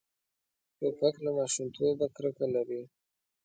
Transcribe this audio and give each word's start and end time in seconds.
توپک 0.77 1.15
له 1.25 1.31
ماشومتوبه 1.37 2.05
کرکه 2.15 2.45
لري. 2.55 2.81